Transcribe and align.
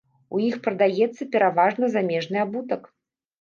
У 0.35 0.39
іх 0.45 0.55
прадаецца 0.67 1.27
пераважна 1.35 1.91
замежны 1.97 2.41
абутак. 2.47 2.81